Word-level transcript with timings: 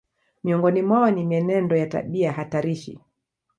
Miongoni 0.43 0.81
mwao 0.81 1.11
ni 1.11 1.23
mienendo 1.23 1.75
ya 1.77 1.87
tabia 1.87 2.31
hatarishi 2.33 2.99